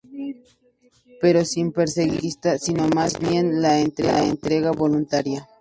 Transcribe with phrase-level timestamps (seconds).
[1.21, 5.47] Pero sin perseguir la conquista, sino más bien la entrega voluntaria.